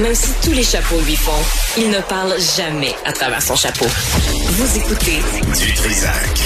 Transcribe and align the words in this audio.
Même 0.00 0.14
si 0.14 0.32
tous 0.46 0.54
les 0.54 0.62
chapeaux 0.62 1.00
lui 1.06 1.16
font, 1.16 1.80
il 1.80 1.88
ne 1.90 2.00
parle 2.06 2.32
jamais 2.56 2.92
à 3.06 3.12
travers 3.12 3.40
son 3.40 3.56
chapeau. 3.56 3.86
Vous 3.86 4.76
écoutez 4.78 5.18
Du 5.58 5.72
Trisac. 5.74 6.38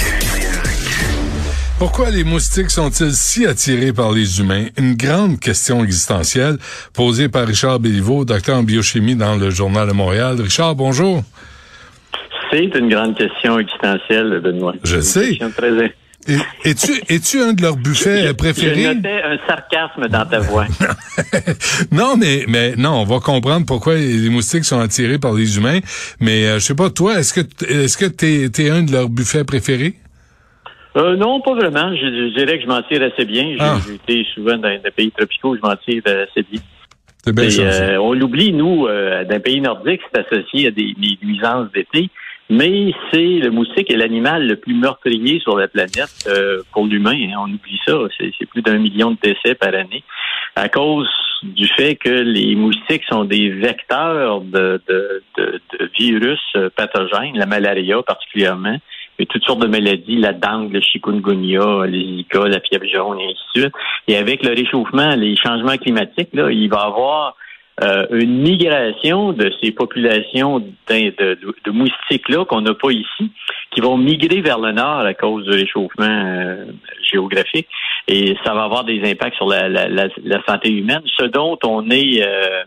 Pourquoi 1.77 2.11
les 2.11 2.23
moustiques 2.23 2.69
sont-ils 2.69 3.11
si 3.13 3.45
attirés 3.45 3.91
par 3.91 4.11
les 4.11 4.39
humains? 4.39 4.67
Une 4.77 4.95
grande 4.95 5.39
question 5.39 5.83
existentielle 5.83 6.57
posée 6.93 7.27
par 7.27 7.45
Richard 7.47 7.79
Béliveau, 7.79 8.23
docteur 8.23 8.57
en 8.57 8.63
biochimie 8.63 9.15
dans 9.15 9.35
le 9.35 9.49
Journal 9.49 9.87
de 9.87 9.93
Montréal. 9.93 10.39
Richard, 10.39 10.75
bonjour. 10.75 11.23
C'est 12.51 12.65
une 12.75 12.89
grande 12.89 13.17
question 13.17 13.57
existentielle, 13.59 14.39
Benoît. 14.43 14.73
Je 14.83 14.97
Une 14.97 15.01
sais. 15.01 15.39
très- 15.57 15.93
Es-tu 16.63 16.91
es-tu 17.09 17.39
un 17.41 17.53
de 17.53 17.61
leurs 17.61 17.77
buffets 17.77 18.27
Je 18.27 18.31
préférés? 18.33 18.93
notais 18.93 19.21
un 19.23 19.37
sarcasme 19.47 20.07
dans 20.07 20.25
ta 20.25 20.39
voix. 20.39 20.65
non, 21.91 22.15
mais 22.17 22.45
mais 22.47 22.75
non, 22.77 23.01
on 23.01 23.03
va 23.05 23.19
comprendre 23.19 23.65
pourquoi 23.65 23.95
les 23.95 24.29
moustiques 24.29 24.65
sont 24.65 24.79
attirés 24.79 25.17
par 25.19 25.33
les 25.33 25.57
humains. 25.57 25.79
Mais 26.19 26.45
euh, 26.45 26.55
je 26.59 26.65
sais 26.65 26.75
pas, 26.75 26.89
toi, 26.89 27.19
est-ce 27.19 27.33
que 27.33 27.65
est-ce 27.65 27.97
que 27.97 28.05
t'es 28.05 28.45
es 28.63 28.69
un 28.69 28.83
de 28.83 28.91
leurs 28.91 29.09
buffets 29.09 29.43
préférés? 29.43 29.95
Euh, 30.97 31.15
non, 31.15 31.41
pas 31.41 31.55
vraiment. 31.55 31.95
Je, 31.95 32.05
je 32.05 32.35
dirais 32.37 32.57
que 32.57 32.63
je 32.63 32.67
m'en 32.67 32.81
tire 32.83 33.01
assez 33.01 33.25
bien. 33.25 33.43
J'ai 33.53 33.57
Ah. 33.59 33.77
j'ai 33.87 33.95
été 33.95 34.27
souvent 34.35 34.57
dans 34.57 34.69
des 34.81 34.91
pays 34.91 35.11
tropicaux, 35.11 35.55
je 35.55 35.61
m'en 35.61 35.75
tire 35.77 36.03
assez 36.05 36.45
bien. 36.51 36.61
C'est 37.23 37.33
bien 37.33 37.45
Et, 37.45 37.49
ça. 37.51 37.61
euh, 37.61 37.97
on 37.97 38.13
l'oublie, 38.13 38.51
nous, 38.51 38.87
euh, 38.87 39.23
d'un 39.23 39.39
pays 39.39 39.61
nordique, 39.61 40.01
c'est 40.13 40.21
associé 40.21 40.67
à 40.67 40.71
des, 40.71 40.93
des 40.97 41.17
nuisances 41.23 41.71
d'été. 41.71 42.09
Mais 42.51 42.93
c'est 43.09 43.39
le 43.39 43.49
moustique 43.49 43.89
est 43.89 43.95
l'animal 43.95 44.45
le 44.45 44.57
plus 44.57 44.73
meurtrier 44.73 45.39
sur 45.39 45.57
la 45.57 45.69
planète 45.69 46.27
euh, 46.27 46.61
pour 46.73 46.85
l'humain. 46.85 47.15
hein. 47.15 47.37
On 47.39 47.45
oublie 47.45 47.79
ça. 47.87 47.97
C'est 48.17 48.45
plus 48.45 48.61
d'un 48.61 48.77
million 48.77 49.11
de 49.11 49.17
décès 49.23 49.55
par 49.55 49.73
année 49.73 50.03
à 50.57 50.67
cause 50.67 51.07
du 51.43 51.65
fait 51.67 51.95
que 51.95 52.09
les 52.09 52.55
moustiques 52.55 53.05
sont 53.09 53.23
des 53.23 53.49
vecteurs 53.49 54.41
de, 54.41 54.81
de, 54.87 55.23
de, 55.37 55.61
de 55.79 55.89
virus 55.97 56.41
euh, 56.57 56.69
pathogènes, 56.75 57.37
la 57.37 57.45
malaria 57.45 58.03
particulièrement, 58.03 58.77
et 59.17 59.25
toutes 59.25 59.45
sortes 59.45 59.61
de 59.61 59.67
maladies, 59.67 60.17
la 60.17 60.33
dengue, 60.33 60.73
le 60.73 60.81
chikungunya, 60.81 61.85
le 61.85 61.99
zika, 62.17 62.47
la 62.49 62.59
fièvre 62.59 62.85
jaune, 62.85 63.19
et 63.19 63.27
ainsi 63.31 63.43
de 63.55 63.61
suite. 63.61 63.75
Et 64.09 64.17
avec 64.17 64.43
le 64.43 64.53
réchauffement, 64.53 65.15
les 65.15 65.35
changements 65.37 65.77
climatiques, 65.77 66.33
là, 66.33 66.51
il 66.51 66.69
va 66.69 66.83
y 66.83 66.87
avoir 66.87 67.35
euh, 67.83 68.05
une 68.11 68.39
migration 68.41 69.31
de 69.33 69.51
ces 69.61 69.71
populations 69.71 70.59
de, 70.59 70.65
de- 70.89 71.55
de 71.65 71.71
moustiques-là 71.71 72.45
qu'on 72.45 72.61
n'a 72.61 72.73
pas 72.73 72.91
ici, 72.91 73.31
qui 73.71 73.81
vont 73.81 73.97
migrer 73.97 74.41
vers 74.41 74.59
le 74.59 74.71
nord 74.71 74.99
à 74.99 75.13
cause 75.13 75.45
du 75.45 75.51
réchauffement 75.51 76.05
euh, 76.05 76.65
géographique. 77.09 77.67
Et 78.07 78.35
ça 78.43 78.53
va 78.53 78.63
avoir 78.63 78.83
des 78.83 79.01
impacts 79.09 79.35
sur 79.37 79.47
la, 79.47 79.69
la, 79.69 79.87
la, 79.87 80.43
santé 80.47 80.69
humaine, 80.71 81.01
ce 81.17 81.25
dont 81.25 81.57
on 81.63 81.89
est... 81.89 82.21
euh, 82.25 82.63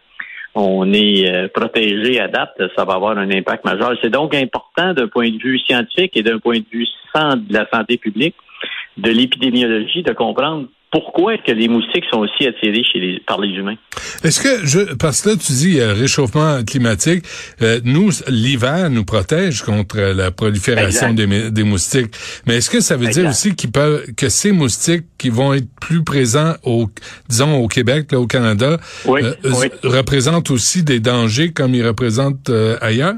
on 0.57 0.93
est 0.93 1.29
euh, 1.29 1.49
protégé 1.49 2.21
à 2.21 2.29
date, 2.29 2.55
ça 2.77 2.85
va 2.85 2.95
avoir 2.95 3.19
un 3.19 3.29
impact 3.29 3.65
majeur. 3.65 3.93
C'est 4.01 4.09
donc 4.11 4.37
important 4.37 4.95
d'un 4.95 5.09
point 5.09 5.29
de 5.29 5.37
vue 5.39 5.59
scientifique 5.59 6.17
et 6.17 6.23
d'un 6.23 6.39
point 6.39 6.61
de 6.61 6.65
vue 6.71 6.87
de 7.17 7.53
la 7.53 7.67
santé 7.73 7.97
publique, 7.97 8.37
de 8.97 9.11
l'épidémiologie, 9.11 10.05
de 10.05 10.13
comprendre 10.13 10.69
pourquoi 10.95 11.35
est-ce 11.35 11.43
que 11.43 11.51
les 11.51 11.67
moustiques 11.67 12.05
sont 12.09 12.21
aussi 12.21 12.47
attirés 12.47 12.85
chez 12.85 13.01
les, 13.01 13.21
par 13.27 13.41
les 13.41 13.49
humains? 13.49 13.75
Est-ce 14.23 14.41
que 14.41 14.65
je 14.65 14.95
parce 14.95 15.23
que 15.23 15.31
là 15.31 15.35
tu 15.37 15.51
dis 15.51 15.81
euh, 15.81 15.93
réchauffement 15.93 16.63
climatique, 16.63 17.25
euh, 17.63 17.81
nous 17.83 18.11
l'hiver 18.29 18.91
nous 18.91 19.05
protège 19.05 19.63
contre 19.63 19.99
la 19.99 20.31
prolifération 20.31 21.13
des, 21.13 21.65
moustiques. 21.65 22.15
Mais 22.47 22.59
est-ce 22.59 22.71
que 22.71 22.79
ça 22.79 22.97
veut 22.97 23.09
dire 23.09 23.29
aussi 23.29 23.57
qu'ils 23.57 23.73
peuvent 23.73 24.05
que 24.17 24.29
ces 24.29 24.53
moustiques 24.53 25.07
qui 25.19 25.31
vont 25.31 25.53
être 25.53 25.67
plus 25.81 26.05
présents 26.05 26.55
au 26.63 26.87
disons 27.29 27.57
au 27.57 27.67
Québec 27.67 28.13
là 28.13 28.21
au 28.21 28.29
Canada 28.29 28.79
Oui, 29.05 29.21
euh, 29.25 29.35
oui. 29.43 29.67
représentent 29.83 30.53
aussi 30.53 30.85
des 30.85 31.01
dangers 31.01 31.51
comme 31.51 31.75
ils 31.75 31.85
représentent 31.85 32.51
euh, 32.51 32.77
ailleurs? 32.81 33.17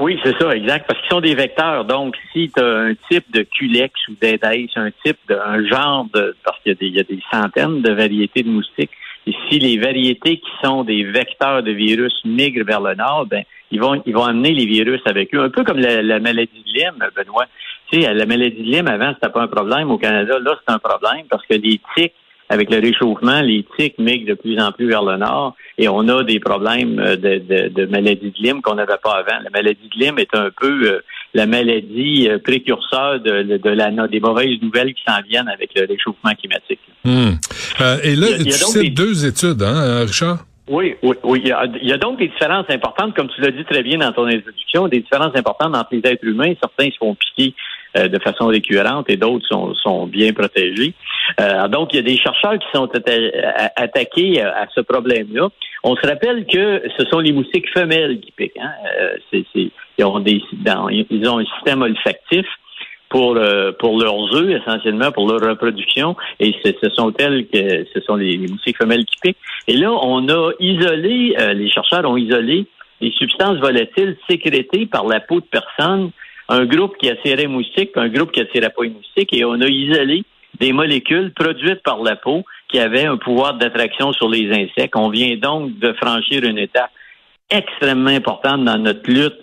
Oui, 0.00 0.18
c'est 0.24 0.34
ça, 0.38 0.56
exact, 0.56 0.86
parce 0.88 0.98
qu'ils 1.00 1.10
sont 1.10 1.20
des 1.20 1.34
vecteurs. 1.34 1.84
Donc, 1.84 2.16
si 2.32 2.50
tu 2.50 2.58
as 2.58 2.66
un 2.66 2.94
type 3.10 3.30
de 3.32 3.42
culex 3.42 3.92
ou 4.08 4.14
d'édaïs, 4.20 4.70
un 4.76 4.90
type 5.04 5.18
de, 5.28 5.34
un 5.34 5.62
genre 5.66 6.06
de, 6.14 6.34
parce 6.42 6.58
qu'il 6.62 6.72
y 6.72 6.74
a 6.74 6.78
des, 6.78 6.86
il 6.86 6.94
y 6.96 7.00
a 7.00 7.02
des 7.02 7.20
centaines 7.30 7.82
de 7.82 7.92
variétés 7.92 8.42
de 8.42 8.48
moustiques, 8.48 8.90
et 9.26 9.34
si 9.48 9.58
les 9.58 9.76
variétés 9.76 10.38
qui 10.38 10.50
sont 10.64 10.84
des 10.84 11.04
vecteurs 11.04 11.62
de 11.62 11.72
virus 11.72 12.18
migrent 12.24 12.64
vers 12.64 12.80
le 12.80 12.94
nord, 12.94 13.26
ben, 13.26 13.44
ils 13.70 13.78
vont, 13.78 14.02
ils 14.06 14.14
vont 14.14 14.24
amener 14.24 14.52
les 14.52 14.64
virus 14.64 15.02
avec 15.04 15.34
eux. 15.34 15.42
Un 15.42 15.50
peu 15.50 15.64
comme 15.64 15.78
la, 15.78 16.02
la 16.02 16.18
maladie 16.18 16.64
de 16.66 16.72
Lyme, 16.72 17.06
Benoît. 17.14 17.44
Tu 17.92 18.00
sais, 18.00 18.14
la 18.14 18.24
maladie 18.24 18.62
de 18.62 18.70
Lyme, 18.70 18.88
avant, 18.88 19.12
c'était 19.14 19.30
pas 19.30 19.42
un 19.42 19.48
problème. 19.48 19.90
Au 19.90 19.98
Canada, 19.98 20.38
là, 20.38 20.58
c'est 20.66 20.72
un 20.72 20.78
problème 20.78 21.26
parce 21.28 21.44
que 21.44 21.54
les 21.54 21.78
tiques, 21.94 22.14
avec 22.50 22.68
le 22.70 22.80
réchauffement, 22.80 23.40
les 23.40 23.64
tiques 23.78 23.98
migrent 23.98 24.28
de 24.28 24.34
plus 24.34 24.58
en 24.60 24.72
plus 24.72 24.88
vers 24.88 25.02
le 25.04 25.16
nord 25.16 25.54
et 25.78 25.88
on 25.88 26.06
a 26.08 26.24
des 26.24 26.40
problèmes 26.40 26.98
euh, 26.98 27.16
de, 27.16 27.38
de, 27.38 27.68
de 27.68 27.86
maladie 27.86 28.32
de 28.36 28.42
Lyme 28.42 28.60
qu'on 28.60 28.74
n'avait 28.74 28.98
pas 29.02 29.14
avant. 29.22 29.38
La 29.42 29.50
maladie 29.50 29.88
de 29.94 30.04
Lyme 30.04 30.18
est 30.18 30.34
un 30.34 30.50
peu 30.60 30.82
euh, 30.82 31.00
la 31.32 31.46
maladie 31.46 32.28
euh, 32.28 32.38
précurseur 32.38 33.20
de, 33.20 33.68
la, 33.70 33.90
des 34.08 34.20
mauvaises 34.20 34.60
nouvelles 34.60 34.92
qui 34.94 35.02
s'en 35.06 35.22
viennent 35.22 35.48
avec 35.48 35.70
le 35.76 35.86
réchauffement 35.86 36.32
climatique. 36.34 36.80
Hmm. 37.04 37.34
Euh, 37.80 37.96
Et 38.02 38.16
là 38.16 38.26
Il 38.40 38.46
y 38.48 38.52
a- 38.52 38.54
tu 38.56 38.60
donc 38.60 38.72
cites 38.72 38.82
des- 38.82 38.90
deux 38.90 39.26
études, 39.26 39.62
hein, 39.62 40.00
Richard? 40.04 40.38
Oui, 40.68 40.94
oui, 41.02 41.16
oui. 41.24 41.40
Il 41.42 41.48
y, 41.48 41.52
a, 41.52 41.64
il 41.82 41.88
y 41.88 41.92
a 41.92 41.96
donc 41.98 42.18
des 42.20 42.28
différences 42.28 42.66
importantes, 42.68 43.14
comme 43.16 43.28
tu 43.34 43.40
l'as 43.40 43.50
dit 43.50 43.64
très 43.64 43.82
bien 43.82 43.98
dans 43.98 44.12
ton 44.12 44.26
introduction, 44.26 44.86
des 44.86 45.00
différences 45.00 45.34
importantes 45.34 45.74
entre 45.74 45.88
les 45.92 46.02
êtres 46.04 46.24
humains. 46.24 46.52
Certains 46.60 46.90
se 46.92 46.96
font 46.98 47.16
piquer 47.16 47.54
euh, 47.96 48.08
de 48.08 48.18
façon 48.20 48.46
récurrente 48.46 49.06
et 49.08 49.16
d'autres 49.16 49.46
sont, 49.46 49.74
sont 49.74 50.06
bien 50.06 50.32
protégés. 50.32 50.94
Euh, 51.40 51.68
donc, 51.68 51.92
il 51.92 51.96
y 51.96 51.98
a 51.98 52.02
des 52.02 52.16
chercheurs 52.16 52.58
qui 52.58 52.66
sont 52.74 52.88
attaqués 53.76 54.42
à, 54.42 54.66
ce 54.74 54.80
problème-là. 54.80 55.48
On 55.82 55.96
se 55.96 56.06
rappelle 56.06 56.46
que 56.46 56.82
ce 56.96 57.04
sont 57.06 57.20
les 57.20 57.32
moustiques 57.32 57.70
femelles 57.72 58.20
qui 58.20 58.32
piquent. 58.32 58.58
Hein? 58.60 58.72
Euh, 59.00 59.42
ils, 59.54 60.04
ont 60.04 60.20
des, 60.20 60.42
dans- 60.52 60.88
ils 60.88 61.28
ont 61.28 61.38
un 61.38 61.44
système 61.56 61.82
olfactif 61.82 62.46
pour 63.10 63.36
euh, 63.36 63.72
pour 63.72 64.00
leurs 64.00 64.34
œufs 64.34 64.62
essentiellement 64.62 65.12
pour 65.12 65.28
leur 65.28 65.40
reproduction 65.40 66.16
et 66.38 66.54
ce, 66.64 66.88
sont 66.90 67.12
elles 67.18 67.46
que 67.48 67.84
ce 67.92 68.00
sont 68.02 68.14
les, 68.14 68.36
les 68.36 68.46
moustiques 68.46 68.78
femelles 68.78 69.04
qui 69.04 69.16
piquent 69.20 69.36
et 69.66 69.76
là 69.76 69.92
on 69.92 70.28
a 70.28 70.52
isolé 70.60 71.34
euh, 71.38 71.52
les 71.52 71.68
chercheurs 71.68 72.08
ont 72.08 72.16
isolé 72.16 72.66
les 73.00 73.10
substances 73.10 73.58
volatiles 73.58 74.16
sécrétées 74.28 74.86
par 74.86 75.06
la 75.06 75.20
peau 75.20 75.40
de 75.40 75.46
personne 75.50 76.10
un 76.50 76.66
groupe 76.66 76.96
qui 76.98 77.08
attirait 77.08 77.46
moustiques 77.46 77.92
puis 77.92 78.02
un 78.02 78.08
groupe 78.08 78.32
qui 78.32 78.40
attirait 78.40 78.70
pas 78.70 78.82
les 78.82 78.90
moustiques 78.90 79.32
et 79.32 79.44
on 79.44 79.60
a 79.60 79.66
isolé 79.66 80.24
des 80.58 80.72
molécules 80.72 81.32
produites 81.32 81.82
par 81.82 82.02
la 82.02 82.16
peau 82.16 82.44
qui 82.68 82.78
avaient 82.78 83.06
un 83.06 83.16
pouvoir 83.16 83.54
d'attraction 83.54 84.12
sur 84.12 84.28
les 84.28 84.50
insectes 84.50 84.94
on 84.96 85.08
vient 85.08 85.36
donc 85.36 85.78
de 85.78 85.92
franchir 85.94 86.44
une 86.44 86.58
étape 86.58 86.90
extrêmement 87.48 88.10
importante 88.10 88.64
dans 88.64 88.78
notre 88.78 89.10
lutte 89.10 89.38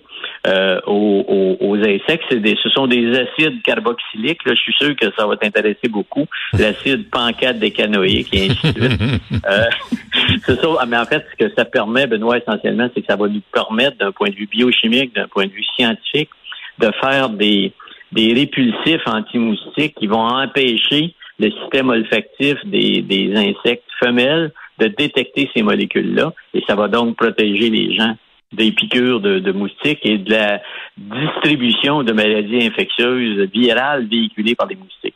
euh, 0.48 0.80
aux, 0.88 1.76
insectes. 1.76 2.24
C'est 2.30 2.40
des- 2.40 2.58
ce 2.64 2.70
sont 2.70 2.88
des 2.88 3.18
acides 3.20 3.62
carboxyliques. 3.64 4.46
Là, 4.46 4.54
je 4.56 4.62
suis 4.62 4.74
sûr 4.74 4.96
que 4.96 5.08
ça 5.18 5.28
va 5.28 5.36
t'intéresser 5.36 5.90
beaucoup. 5.90 6.26
L'acide 6.58 7.10
pancate 7.10 7.60
décanoïque 7.60 8.34
et 8.34 8.50
ainsi 8.50 8.74
de 8.74 8.82
suite. 8.82 9.02
Euh, 9.50 9.66
c'est 10.46 10.60
ça. 10.60 10.68
Ah, 10.80 10.86
Mais 10.86 10.98
en 10.98 11.06
fait, 11.06 11.26
ce 11.32 11.46
que 11.46 11.54
ça 11.56 11.66
permet, 11.66 12.08
Benoît, 12.08 12.38
essentiellement, 12.38 12.90
c'est 12.94 13.02
que 13.02 13.08
ça 13.08 13.16
va 13.16 13.28
nous 13.28 13.42
permettre, 13.54 13.98
d'un 13.98 14.12
point 14.12 14.30
de 14.30 14.36
vue 14.36 14.48
biochimique, 14.48 15.14
d'un 15.16 15.28
point 15.28 15.46
de 15.46 15.52
vue 15.52 15.64
scientifique, 15.76 16.30
de 16.80 16.92
faire 17.02 17.30
des, 17.30 17.74
des 18.12 18.34
répulsifs 18.34 19.06
anti-moustiques 19.06 19.96
qui 19.96 20.08
vont 20.08 20.28
empêcher 20.28 21.14
le 21.40 21.52
système 21.52 21.90
olfactif 21.90 22.56
des, 22.66 23.02
des 23.02 23.34
insectes 23.36 23.90
femelles 24.00 24.52
de 24.80 24.88
détecter 24.88 25.50
ces 25.56 25.64
molécules-là. 25.64 26.34
Et 26.54 26.64
ça 26.68 26.76
va 26.76 26.88
donc 26.88 27.16
protéger 27.16 27.70
les 27.70 27.96
gens 27.96 28.16
des 28.54 28.72
piqûres 28.72 29.20
de, 29.20 29.40
de 29.40 29.52
moustiques 29.52 30.06
et 30.06 30.18
de 30.18 30.32
la 30.32 30.62
distribution 30.98 32.04
de 32.04 32.14
maladies 32.14 32.66
infectieuses 32.66 33.50
virales 33.52 34.08
véhiculées 34.08 34.56
par 34.56 34.68
les 34.68 34.76
moustiques. 34.76 35.16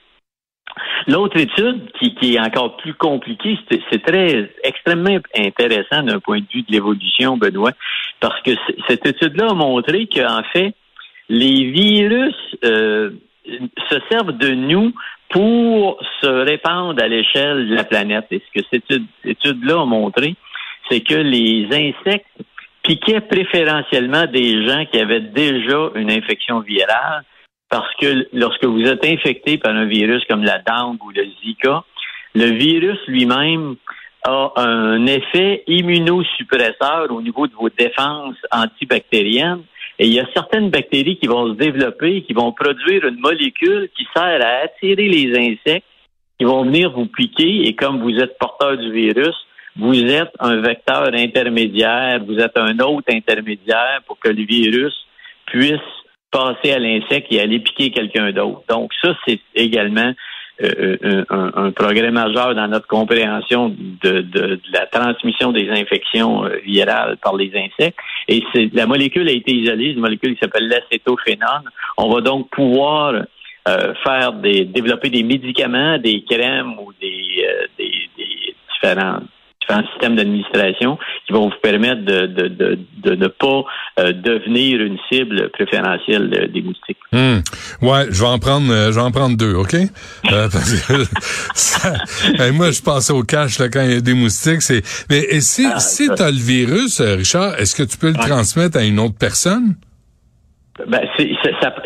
L'autre 1.08 1.38
étude, 1.38 1.92
qui, 2.00 2.16
qui, 2.16 2.36
est 2.36 2.40
encore 2.40 2.78
plus 2.78 2.94
compliquée, 2.94 3.58
c'est 3.70 4.04
très 4.04 4.50
extrêmement 4.64 5.18
intéressant 5.36 6.04
d'un 6.04 6.20
point 6.20 6.40
de 6.40 6.46
vue 6.54 6.62
de 6.62 6.72
l'évolution, 6.72 7.38
Benoît, 7.38 7.72
parce 8.20 8.40
que 8.42 8.52
cette 8.88 9.06
étude-là 9.06 9.48
a 9.50 9.54
montré 9.54 10.08
qu'en 10.08 10.44
fait, 10.54 10.74
les 11.32 11.72
virus 11.72 12.36
euh, 12.66 13.12
se 13.90 13.98
servent 14.12 14.38
de 14.38 14.50
nous 14.50 14.94
pour 15.30 15.98
se 16.22 16.28
répandre 16.28 17.02
à 17.02 17.08
l'échelle 17.08 17.70
de 17.70 17.76
la 17.76 17.86
planète. 17.86 18.26
Et 18.32 18.42
ce 18.46 18.60
que 18.60 18.66
cette 18.70 19.02
étude-là 19.24 19.82
a 19.82 19.86
montré, 19.86 20.36
c'est 20.90 21.00
que 21.00 21.16
les 21.16 21.68
insectes 21.72 22.28
piquaient 22.84 23.22
préférentiellement 23.22 24.26
des 24.26 24.68
gens 24.68 24.86
qui 24.92 25.00
avaient 25.00 25.22
déjà 25.22 25.92
une 25.96 26.12
infection 26.12 26.60
virale 26.60 27.24
parce 27.70 27.96
que 27.96 28.28
lorsque 28.34 28.66
vous 28.66 28.84
êtes 28.84 29.06
infecté 29.06 29.58
par 29.58 29.74
un 29.74 29.86
virus 29.86 30.22
comme 30.30 30.44
la 30.44 30.60
dengue 30.60 31.02
ou 31.02 31.12
le 31.12 31.26
Zika, 31.42 31.86
le 32.36 32.48
virus 32.58 33.00
lui-même 33.08 33.78
a 34.24 34.52
un 34.58 35.06
effet 35.06 35.64
immunosuppresseur 35.68 37.10
au 37.10 37.22
niveau 37.22 37.48
de 37.48 37.54
vos 37.54 37.70
défenses 37.70 38.36
antibactériennes. 38.52 39.64
Et 40.00 40.08
il 40.08 40.14
y 40.14 40.20
a 40.20 40.28
certaines 40.34 40.70
bactéries 40.70 41.18
qui 41.18 41.28
vont 41.28 41.50
se 41.50 41.58
développer, 41.58 42.24
qui 42.24 42.34
vont 42.34 42.52
produire 42.52 43.06
une 43.06 43.20
molécule 43.20 43.90
qui 43.96 44.08
sert 44.16 44.42
à 44.44 44.64
attirer 44.64 45.08
les 45.08 45.32
insectes, 45.38 45.86
qui 46.40 46.46
vont 46.46 46.64
venir 46.64 46.92
vous 46.92 47.06
piquer. 47.06 47.68
Et 47.68 47.76
comme 47.76 48.02
vous 48.02 48.18
êtes 48.18 48.38
porteur 48.40 48.78
du 48.78 48.92
virus, 48.92 49.36
vous 49.76 50.04
êtes 50.04 50.32
un 50.40 50.62
vecteur 50.62 51.14
intermédiaire, 51.14 52.24
vous 52.26 52.40
êtes 52.40 52.58
un 52.58 52.78
autre 52.80 53.14
intermédiaire 53.14 54.02
pour 54.06 54.20
que 54.20 54.30
le 54.30 54.44
virus 54.44 54.94
puisse 55.46 55.80
passer 56.32 56.72
à 56.72 56.80
l'insecte 56.80 57.28
et 57.32 57.42
aller 57.42 57.60
piquer 57.60 57.92
quelqu'un 57.92 58.32
d'autre. 58.32 58.64
Donc 58.70 58.92
ça, 59.02 59.16
c'est 59.26 59.40
également 59.56 60.14
euh, 60.64 60.98
euh, 61.04 61.26
un, 61.30 61.72
progrès 61.72 62.12
majeur 62.12 62.54
dans 62.54 62.68
notre 62.68 62.88
compréhension 62.88 63.76
de, 64.04 64.60
la 64.72 64.86
transmission 64.86 65.52
des 65.52 65.70
infections 65.70 66.46
euh, 66.46 66.58
virales 66.66 67.18
par 67.18 67.36
les 67.36 67.52
insectes. 67.56 67.98
Et 68.28 68.44
la 68.74 68.86
molécule 68.86 69.28
a 69.28 69.32
été 69.32 69.54
isolée, 69.54 69.92
une 69.92 70.00
molécule 70.00 70.34
qui 70.36 70.40
s'appelle 70.40 70.68
l'acétophénone. 70.68 71.70
On 71.98 72.10
va 72.14 72.22
donc 72.22 72.50
pouvoir 72.50 73.24
faire 74.04 74.34
des 74.34 74.66
développer 74.66 75.10
des 75.10 75.22
médicaments, 75.22 76.00
des 76.00 76.24
crèmes 76.24 76.74
ou 76.80 76.92
des, 77.00 77.46
des, 77.78 78.10
des 78.18 78.56
différents 78.74 79.20
différents 79.72 79.88
systèmes 79.92 80.16
d'administration 80.16 80.98
qui 81.26 81.34
vont 81.34 81.50
vous 81.50 81.56
permettre 81.62 82.04
de, 82.04 82.26
de, 82.28 82.48
de, 82.48 82.80
de 83.04 83.16
ne 83.16 83.28
pas 83.28 83.64
euh, 84.00 84.14
devenir 84.14 84.82
une 84.82 84.98
cible 85.12 85.50
préférentielle 85.50 86.50
des 86.54 86.62
moustiques. 86.62 86.98
Hmm. 87.12 87.40
Ouais, 87.82 88.06
je 88.10 88.22
vais 88.22 88.30
en 88.30 88.40
prendre, 88.40 88.72
euh, 88.72 88.92
je 88.92 88.96
vais 88.96 89.02
en 89.02 89.12
prendre 89.12 89.38
deux, 89.38 89.54
ok? 89.54 89.76
Euh, 89.76 89.80
parce 90.52 90.88
que 90.88 90.94
ça, 91.54 91.94
moi, 92.52 92.72
je 92.72 92.82
passais 92.82 93.14
au 93.14 93.24
cash 93.24 93.60
là, 93.60 93.70
quand 93.70 93.82
il 93.82 93.92
y 93.92 93.98
a 93.98 94.02
des 94.02 94.14
moustiques. 94.14 94.62
C'est, 94.62 94.82
mais 95.10 95.20
et 95.30 95.42
si, 95.42 95.66
ah, 95.66 95.80
si 95.80 96.08
tu 96.08 96.22
as 96.22 96.32
le 96.32 96.38
virus, 96.38 97.02
Richard, 97.02 97.60
est-ce 97.60 97.76
que 97.76 97.84
tu 97.84 97.98
peux 97.98 98.10
le 98.10 98.16
transmettre 98.16 98.78
à 98.78 98.84
une 98.84 99.00
autre 99.00 99.16
personne? 99.20 99.76
Ben, 100.88 101.02
il 101.20 101.38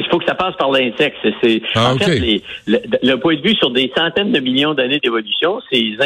faut 0.10 0.20
que 0.20 0.26
ça 0.26 0.36
passe 0.36 0.56
par 0.58 0.72
l'insecte. 0.72 1.18
C'est, 1.44 1.62
ah, 1.76 1.94
en 1.94 1.98
fait, 1.98 2.20
les, 2.20 2.42
le, 2.68 3.16
point 3.16 3.36
de 3.36 3.42
vue 3.42 3.56
sur 3.56 3.72
des 3.72 3.92
centaines 3.98 4.32
de 4.32 4.40
millions 4.40 4.74
d'années 4.74 5.00
d'évolution, 5.00 5.60
ces, 5.72 5.98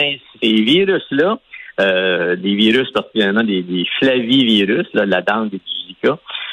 ces 0.41 0.53
virus-là 0.53 1.39
euh, 1.79 2.35
des 2.35 2.55
virus, 2.55 2.91
particulièrement 2.91 3.43
des, 3.43 3.63
des 3.63 3.85
flavivirus, 3.99 4.87
là, 4.93 5.05
la 5.05 5.21
dengue 5.21 5.53
et 5.53 5.57
du 5.57 5.79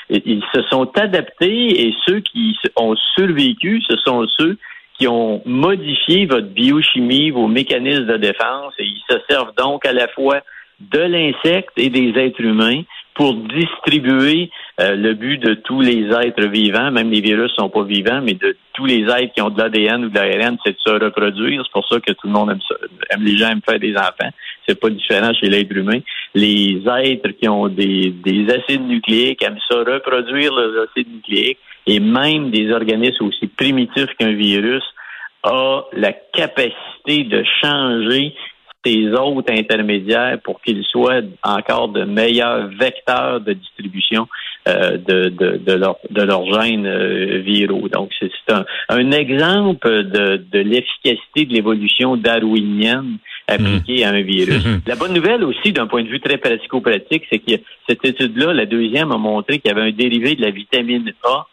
ils 0.08 0.44
se 0.54 0.62
sont 0.70 0.90
adaptés 0.96 1.86
et 1.86 1.94
ceux 2.06 2.20
qui 2.20 2.56
ont 2.76 2.94
survécu, 3.14 3.82
ce 3.88 3.96
sont 4.04 4.26
ceux 4.38 4.56
qui 4.98 5.08
ont 5.08 5.42
modifié 5.44 6.26
votre 6.26 6.46
biochimie, 6.46 7.30
vos 7.30 7.48
mécanismes 7.48 8.06
de 8.06 8.16
défense, 8.16 8.72
et 8.78 8.84
ils 8.84 9.02
se 9.10 9.18
servent 9.28 9.54
donc 9.56 9.84
à 9.84 9.92
la 9.92 10.08
fois 10.08 10.40
de 10.80 10.98
l'insecte 10.98 11.72
et 11.76 11.90
des 11.90 12.12
êtres 12.18 12.40
humains 12.40 12.82
pour 13.14 13.34
distribuer 13.34 14.50
euh, 14.78 14.94
le 14.94 15.14
but 15.14 15.38
de 15.38 15.54
tous 15.54 15.80
les 15.80 16.06
êtres 16.12 16.46
vivants, 16.48 16.90
même 16.90 17.10
les 17.10 17.22
virus 17.22 17.50
sont 17.52 17.70
pas 17.70 17.82
vivants, 17.82 18.20
mais 18.22 18.34
de 18.34 18.56
tous 18.74 18.84
les 18.84 19.04
êtres 19.04 19.32
qui 19.34 19.40
ont 19.40 19.48
de 19.48 19.58
l'ADN 19.58 20.04
ou 20.04 20.08
de 20.10 20.14
l'ARN, 20.14 20.58
c'est 20.64 20.72
de 20.72 20.78
se 20.78 20.90
reproduire. 20.90 21.62
C'est 21.64 21.72
pour 21.72 21.88
ça 21.88 21.98
que 21.98 22.12
tout 22.12 22.26
le 22.26 22.32
monde 22.32 22.50
aime 22.50 22.60
ça. 22.68 22.74
Les 23.18 23.38
gens 23.38 23.48
aiment 23.48 23.62
faire 23.66 23.80
des 23.80 23.96
enfants. 23.96 24.30
C'est 24.66 24.80
pas 24.80 24.90
différent 24.90 25.32
chez 25.34 25.48
l'être 25.48 25.74
humain. 25.76 26.00
Les 26.34 26.82
êtres 26.86 27.30
qui 27.40 27.48
ont 27.48 27.68
des, 27.68 28.10
des 28.24 28.46
acides 28.52 28.86
nucléiques 28.86 29.42
aiment 29.42 29.58
ça 29.70 29.78
reproduire 29.78 30.52
leurs 30.54 30.88
acides 30.88 31.12
nucléiques. 31.12 31.58
Et 31.86 32.00
même 32.00 32.50
des 32.50 32.72
organismes 32.72 33.26
aussi 33.26 33.46
primitifs 33.46 34.12
qu'un 34.18 34.32
virus 34.32 34.82
a 35.44 35.84
la 35.92 36.12
capacité 36.12 37.24
de 37.24 37.44
changer 37.62 38.34
ces 38.84 39.08
autres 39.12 39.52
intermédiaires 39.52 40.38
pour 40.44 40.60
qu'ils 40.60 40.84
soient 40.84 41.22
encore 41.42 41.88
de 41.88 42.04
meilleurs 42.04 42.68
vecteurs 42.68 43.40
de 43.40 43.52
distribution 43.52 44.28
euh, 44.68 44.96
de, 44.96 45.28
de, 45.28 45.56
de, 45.58 45.72
leur, 45.72 45.96
de 46.10 46.22
leurs 46.22 46.44
gènes 46.52 46.86
euh, 46.86 47.38
viraux. 47.38 47.88
Donc, 47.88 48.10
c'est 48.18 48.30
un, 48.52 48.64
un, 48.88 49.10
exemple 49.10 50.04
de, 50.04 50.44
de 50.52 50.58
l'efficacité 50.58 51.46
de 51.46 51.54
l'évolution 51.54 52.16
darwinienne 52.16 53.18
appliquée 53.48 54.04
à 54.04 54.10
un 54.10 54.22
virus. 54.22 54.64
Mhm. 54.64 54.80
La 54.86 54.96
bonne 54.96 55.12
nouvelle 55.12 55.44
aussi, 55.44 55.72
d'un 55.72 55.86
point 55.86 56.02
de 56.02 56.08
vue 56.08 56.20
très 56.20 56.38
pratico-pratique, 56.38 57.24
c'est 57.30 57.38
que 57.38 57.62
cette 57.88 58.04
étude-là, 58.04 58.52
la 58.52 58.66
deuxième, 58.66 59.12
a 59.12 59.18
montré 59.18 59.58
qu'il 59.58 59.70
y 59.70 59.74
avait 59.74 59.88
un 59.88 59.92
dérivé 59.92 60.34
de 60.34 60.42
la 60.42 60.50
vitamine 60.50 61.12
A 61.24 61.46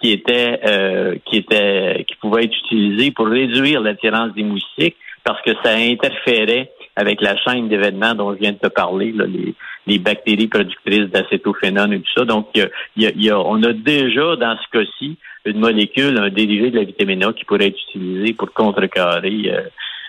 qui 0.00 0.12
était 0.12 0.60
euh, 0.64 1.16
qui 1.24 1.38
était 1.38 2.04
qui 2.06 2.14
pouvait 2.16 2.44
être 2.44 2.56
utilisé 2.66 3.10
pour 3.10 3.26
réduire 3.26 3.80
l'attirance 3.80 4.32
des 4.34 4.44
moustiques 4.44 4.96
parce 5.24 5.42
que 5.42 5.50
ça 5.62 5.74
interférait 5.74 6.70
avec 6.96 7.20
la 7.20 7.36
chaîne 7.36 7.68
d'événements 7.68 8.14
dont 8.14 8.32
je 8.32 8.38
viens 8.38 8.52
de 8.52 8.58
te 8.58 8.66
parler, 8.66 9.12
les, 9.12 9.54
les, 9.86 9.98
bactéries 9.98 10.48
productrices 10.48 11.10
d'acétophénone 11.10 11.92
et 11.92 12.00
tout 12.00 12.12
ça. 12.16 12.24
Donc, 12.24 12.48
il 12.54 12.70
y 12.96 13.30
a, 13.30 13.38
on 13.38 13.62
a 13.62 13.72
déjà, 13.72 14.36
dans 14.36 14.56
ce 14.56 14.78
cas-ci, 14.78 15.16
une 15.44 15.60
molécule, 15.60 16.18
un 16.18 16.30
dérivé 16.30 16.70
de 16.70 16.78
la 16.78 16.84
vitamine 16.84 17.24
A 17.24 17.32
qui 17.32 17.44
pourrait 17.44 17.68
être 17.68 17.78
utilisé 17.88 18.32
pour 18.32 18.52
contrecarrer 18.52 19.52
euh, 19.52 19.60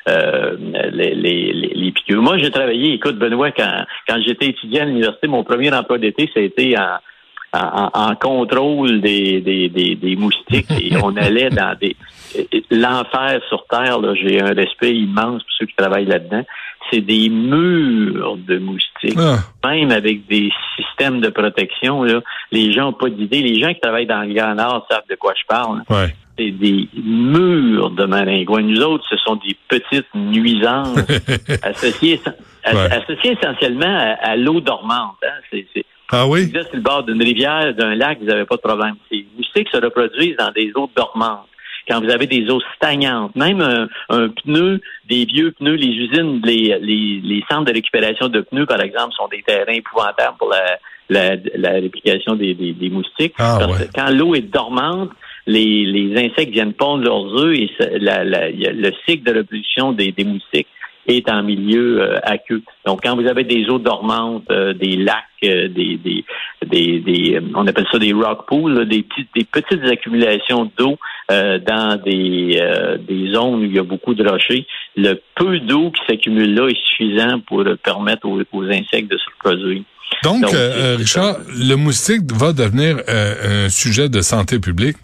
euh, 0.10 0.56
les, 0.92 1.16
les, 1.16 1.54
les, 1.54 1.92
piqûres. 1.92 2.22
Moi, 2.22 2.38
j'ai 2.38 2.52
travaillé, 2.52 2.94
écoute, 2.94 3.18
Benoît, 3.18 3.52
quand, 3.52 3.86
quand 4.08 4.20
j'étais 4.26 4.48
étudiant 4.48 4.84
à 4.84 4.86
l'université, 4.86 5.28
mon 5.28 5.44
premier 5.44 5.74
emploi 5.74 5.98
d'été, 5.98 6.30
ça 6.34 6.40
a 6.40 6.44
été 6.44 6.76
en, 6.78 7.90
en, 7.94 8.16
contrôle 8.16 9.02
des, 9.02 9.42
des, 9.42 9.70
des, 9.70 10.16
moustiques 10.16 10.72
et 10.72 10.92
on 11.02 11.16
allait 11.18 11.50
dans 11.50 11.76
des 11.80 11.96
l'enfer 12.70 13.42
sur 13.50 13.66
terre. 13.68 13.98
J'ai 14.16 14.42
un 14.42 14.54
respect 14.54 14.96
immense 14.96 15.42
pour 15.44 15.52
ceux 15.58 15.66
qui 15.66 15.76
travaillent 15.76 16.06
là-dedans 16.06 16.44
c'est 16.92 17.02
des 17.02 17.30
murs 17.30 18.38
de 18.38 18.58
moustiques. 18.58 19.18
Ah. 19.18 19.38
Même 19.68 19.92
avec 19.92 20.28
des 20.28 20.52
systèmes 20.76 21.22
de 21.22 21.30
protection, 21.30 22.04
là, 22.04 22.22
les 22.52 22.72
gens 22.72 22.86
n'ont 22.86 22.94
pas 22.94 23.10
d'idée. 23.10 23.42
Les 23.42 23.60
gens 23.60 23.74
qui 23.74 23.80
travaillent 23.80 24.08
dans 24.08 24.22
le 24.22 24.34
Grand 24.34 24.56
Nord 24.56 24.88
savent 24.90 25.08
de 25.10 25.16
quoi 25.16 25.34
je 25.36 25.46
parle. 25.48 25.84
C'est 26.38 26.52
des 26.52 26.88
murs 26.96 27.92
de 27.92 28.06
maringouins. 28.06 28.62
Nous 28.62 28.82
autres, 28.82 29.06
ce 29.10 29.18
sont 29.18 29.36
des 29.36 29.56
petites 29.68 30.14
nuisances 30.16 30.98
associées, 31.64 32.22
associées 32.64 33.38
essentiellement 33.40 34.16
à, 34.22 34.36
l'eau 34.38 34.62
dormante. 34.62 35.18
Hein. 35.24 35.64
ah 36.12 36.28
oui? 36.28 36.46
Si 36.46 36.52
vous 36.52 36.58
êtes 36.58 36.68
sur 36.68 36.78
le 36.78 36.82
bord 36.82 37.04
d'une 37.04 37.22
rivière, 37.22 37.74
d'un 37.76 37.94
lac, 37.96 38.20
vous 38.20 38.28
n'avez 38.28 38.46
pas 38.46 38.56
de 38.56 38.62
problème. 38.62 38.96
Ces 39.12 39.26
moustiques 39.36 39.68
se 39.70 39.78
reproduisent 39.78 40.38
dans 40.38 40.52
des 40.52 40.72
eaux 40.76 40.90
dormantes 40.96 41.46
quand 41.88 42.02
vous 42.02 42.10
avez 42.10 42.28
des 42.28 42.50
eaux 42.50 42.62
stagnantes, 42.76 43.36
même 43.36 43.62
un, 44.10 44.30
pneu, 44.30 44.82
des 45.08 45.26
vieux 45.26 45.52
pneus, 45.52 45.76
les 45.76 45.88
usines, 45.88 46.42
les, 46.44 46.78
les, 46.80 47.44
centres 47.50 47.66
de 47.66 47.74
récupération 47.74 48.28
de 48.28 48.42
pneus, 48.42 48.66
par 48.66 48.82
exemple, 48.82 49.14
sont 49.14 49.28
des 49.28 49.42
terrains 49.44 49.74
épouvantables 49.74 50.38
pour 50.38 50.50
la, 50.50 50.78
la, 51.10 51.36
la 51.56 51.72
réplication 51.72 52.36
des, 52.36 52.54
des, 52.54 52.90
moustiques. 52.90 53.34
Ah, 53.38 53.58
parce 53.60 53.80
que 53.80 53.92
quand 53.94 54.10
l'eau 54.12 54.36
est 54.36 54.42
dormante, 54.42 55.12
les, 55.48 55.86
les 55.86 56.26
insectes 56.26 56.52
viennent 56.52 56.74
pondre 56.74 57.04
leurs 57.04 57.44
œufs 57.44 57.58
et 57.58 57.70
la, 58.00 58.24
la, 58.24 58.50
le 58.50 58.92
cycle 59.08 59.24
de 59.24 59.40
reproduction 59.40 59.92
des, 59.92 60.12
des 60.12 60.24
moustiques 60.24 60.68
est 61.10 61.30
en 61.30 61.44
milieu 61.44 62.02
euh, 62.02 62.20
aqueux. 62.24 62.62
Donc, 62.86 63.02
quand 63.04 63.16
vous 63.16 63.28
avez 63.28 63.44
des 63.44 63.70
eaux 63.70 63.80
dormantes, 63.80 64.44
euh, 64.52 64.74
des 64.74 64.96
lacs, 64.96 65.24
euh, 65.44 65.68
des, 65.68 65.98
des, 65.98 66.26
des, 66.66 67.00
des, 67.00 67.40
on 67.56 67.66
appelle 67.68 67.88
ça 67.92 68.00
des 68.00 68.14
rock 68.14 68.48
pools, 68.48 68.88
des, 68.88 69.04
petites, 69.04 69.30
des 69.36 69.44
petites 69.44 69.86
accumulations 69.86 70.72
d'eau 70.78 70.98
dans 71.30 72.02
des, 72.04 72.60
des 73.08 73.32
zones 73.32 73.60
où 73.60 73.64
il 73.64 73.76
y 73.76 73.78
a 73.78 73.84
beaucoup 73.84 74.16
de 74.16 74.28
rochers, 74.28 74.66
le 74.98 75.14
peu 75.36 75.60
d'eau 75.60 75.92
qui 75.92 76.02
s'accumule 76.08 76.56
là 76.56 76.68
est 76.68 76.78
suffisant 76.88 77.40
pour 77.42 77.64
permettre 77.84 78.28
aux, 78.28 78.64
insectes 78.64 79.12
de 79.12 79.18
se 79.18 79.26
reproduire. 79.36 79.84
Donc, 80.24 80.44
Richard, 80.98 81.38
le 81.56 81.76
moustique 81.76 82.24
va 82.32 82.52
devenir 82.52 82.98
un 83.08 83.70
sujet 83.70 84.10
de 84.10 84.22
santé 84.22 84.58
publique? 84.60 84.98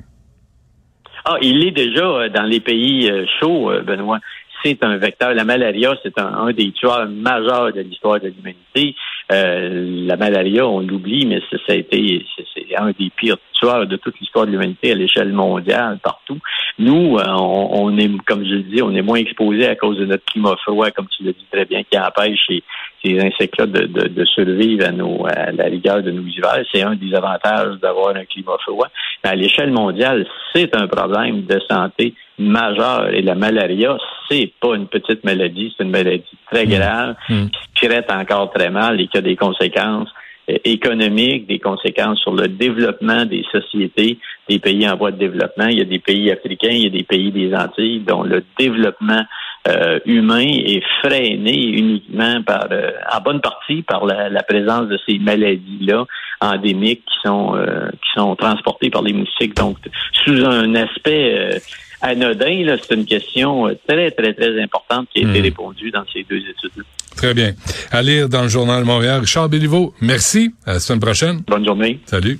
Ah, 1.25 1.37
il 1.43 1.63
est 1.63 1.71
déjà 1.71 2.27
dans 2.29 2.43
les 2.43 2.59
pays 2.59 3.11
chauds, 3.39 3.71
Benoît 3.85 4.19
c'est 4.65 4.83
un 4.83 4.97
vecteur. 4.97 5.33
La 5.33 5.43
malaria, 5.43 5.95
c'est 6.01 6.17
un, 6.19 6.51
des 6.51 6.71
tueurs 6.71 7.07
majeurs 7.07 7.71
de 7.71 7.81
l'histoire 7.81 8.19
de 8.19 8.29
l'humanité. 8.29 8.95
Euh, 9.31 10.05
la 10.07 10.17
malaria, 10.17 10.67
on 10.67 10.79
l'oublie, 10.79 11.25
mais 11.25 11.39
ça, 11.51 11.57
a 11.73 11.75
été 11.75 12.25
c'est 12.53 12.75
un 12.75 12.91
des 12.97 13.11
pires 13.15 13.37
tueurs 13.53 13.85
de 13.85 13.95
toute 13.95 14.19
l'histoire 14.19 14.45
de 14.45 14.51
l'humanité 14.51 14.91
à 14.91 14.95
l'échelle 14.95 15.31
mondiale, 15.31 15.99
partout. 16.03 16.39
Nous, 16.79 17.17
euh, 17.17 17.23
on, 17.27 17.95
est, 17.97 18.09
comme 18.25 18.43
je 18.43 18.55
le 18.55 18.63
dis, 18.63 18.81
on 18.81 18.93
est 18.93 19.01
moins 19.01 19.17
exposé 19.17 19.67
à 19.67 19.75
cause 19.75 19.97
de 19.97 20.05
notre 20.05 20.25
climat 20.25 20.55
froid, 20.63 20.89
comme 20.91 21.07
tu 21.15 21.23
le 21.23 21.33
dis 21.33 21.45
très 21.51 21.65
bien, 21.65 21.83
qui 21.83 21.97
empêche 21.97 22.39
ces, 22.47 22.63
insectes-là 23.19 23.67
de, 23.67 24.25
survivre 24.25 24.83
à, 24.87 24.91
nos, 24.91 25.27
à 25.27 25.51
la 25.51 25.65
rigueur 25.65 26.01
de 26.01 26.09
nos 26.09 26.23
hivers. 26.23 26.65
C'est 26.73 26.81
un 26.81 26.95
des 26.95 27.13
avantages 27.13 27.77
d'avoir 27.79 28.15
un 28.15 28.25
climat 28.25 28.57
froid. 28.63 28.87
À 29.23 29.35
l'échelle 29.35 29.71
mondiale, 29.71 30.25
c'est 30.55 30.75
un 30.75 30.87
problème 30.87 31.45
de 31.45 31.59
santé 31.69 32.15
majeur. 32.39 33.09
Et 33.13 33.21
la 33.21 33.35
malaria, 33.35 33.97
c'est 34.29 34.51
pas 34.59 34.75
une 34.75 34.87
petite 34.87 35.23
maladie, 35.23 35.73
c'est 35.77 35.83
une 35.83 35.91
maladie 35.91 36.37
très 36.51 36.65
mmh. 36.65 36.69
grave, 36.69 37.15
mmh. 37.29 37.45
qui 37.47 37.87
traite 37.87 38.11
encore 38.11 38.51
très 38.51 38.69
mal 38.69 38.99
et 38.99 39.07
qui 39.07 39.17
a 39.17 39.21
des 39.21 39.35
conséquences 39.35 40.09
euh, 40.49 40.57
économiques, 40.63 41.47
des 41.47 41.59
conséquences 41.59 42.19
sur 42.19 42.33
le 42.33 42.47
développement 42.47 43.25
des 43.25 43.43
sociétés 43.51 44.19
des 44.47 44.59
pays 44.59 44.87
en 44.87 44.95
voie 44.95 45.11
de 45.11 45.17
développement. 45.17 45.67
Il 45.67 45.79
y 45.79 45.81
a 45.81 45.85
des 45.85 45.99
pays 45.99 46.31
africains, 46.31 46.69
il 46.69 46.83
y 46.83 46.87
a 46.87 46.89
des 46.89 47.03
pays 47.03 47.31
des 47.31 47.53
Antilles 47.55 48.03
dont 48.05 48.23
le 48.23 48.43
développement 48.59 49.23
euh, 49.67 49.99
humain 50.05 50.45
est 50.45 50.83
freiné 51.01 51.57
uniquement 51.69 52.43
par, 52.43 52.67
euh, 52.71 52.91
en 53.11 53.21
bonne 53.21 53.41
partie 53.41 53.81
par 53.81 54.05
la, 54.05 54.43
présence 54.43 54.87
de 54.87 54.99
ces 55.07 55.17
maladies-là 55.17 56.05
endémiques 56.41 57.03
qui 57.05 57.27
sont 57.27 57.57
qui 57.93 58.19
sont 58.19 58.35
transportées 58.35 58.91
par 58.91 59.01
les 59.01 59.13
moustiques. 59.13 59.55
Donc, 59.55 59.77
sous 60.25 60.45
un 60.45 60.75
aspect 60.75 61.59
anodin, 62.05 62.77
c'est 62.81 62.95
une 62.95 63.05
question 63.05 63.67
très, 63.87 64.11
très, 64.11 64.33
très 64.33 64.61
importante 64.61 65.07
qui 65.13 65.23
a 65.23 65.29
été 65.29 65.39
hmm. 65.39 65.43
répondue 65.43 65.91
dans 65.91 66.03
ces 66.11 66.23
deux 66.23 66.37
études-là. 66.37 66.83
Très 67.15 67.33
bien. 67.33 67.53
À 67.91 68.01
lire 68.01 68.29
dans 68.29 68.43
le 68.43 68.49
Journal 68.49 68.83
Montréal. 68.83 69.21
Richard 69.21 69.49
Béliveau, 69.49 69.93
merci. 70.01 70.53
À 70.65 70.73
la 70.73 70.79
semaine 70.79 70.99
prochaine. 70.99 71.41
Bonne 71.47 71.65
journée. 71.65 71.99
Salut. 72.05 72.39